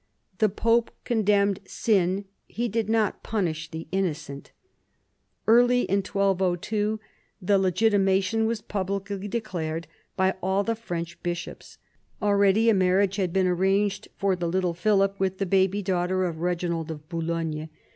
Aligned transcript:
The 0.39 0.49
pope 0.49 0.89
condemned 1.03 1.59
sin, 1.67 2.25
he 2.47 2.67
did 2.67 2.89
not 2.89 3.21
punish 3.21 3.69
the 3.69 3.87
innocent. 3.91 4.51
Early 5.47 5.81
in 5.83 5.97
1202 5.99 6.99
the 7.39 7.59
legitimation 7.59 8.47
was 8.47 8.61
publicly 8.63 9.27
declared 9.27 9.85
by 10.17 10.33
all 10.41 10.63
the 10.63 10.73
French 10.73 11.21
bishops. 11.21 11.77
Already 12.19 12.67
a 12.67 12.73
marriage 12.73 13.17
had 13.17 13.31
been 13.31 13.45
arranged 13.45 14.07
for 14.17 14.35
the 14.35 14.47
little 14.47 14.73
Philip 14.73 15.19
with 15.19 15.37
the 15.37 15.45
baby 15.45 15.83
daughter 15.83 16.25
of 16.25 16.37
Eeginald 16.37 16.89
of 16.89 17.07
Boulogne. 17.07 17.69